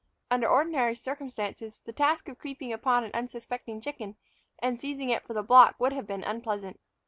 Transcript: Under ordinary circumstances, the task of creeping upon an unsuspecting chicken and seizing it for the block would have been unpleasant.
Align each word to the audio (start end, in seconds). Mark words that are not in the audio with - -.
Under 0.31 0.47
ordinary 0.49 0.95
circumstances, 0.95 1.79
the 1.85 1.93
task 1.93 2.27
of 2.27 2.39
creeping 2.39 2.73
upon 2.73 3.03
an 3.03 3.11
unsuspecting 3.13 3.79
chicken 3.81 4.15
and 4.57 4.81
seizing 4.81 5.11
it 5.11 5.21
for 5.27 5.33
the 5.35 5.43
block 5.43 5.75
would 5.77 5.93
have 5.93 6.07
been 6.07 6.23
unpleasant. 6.23 6.79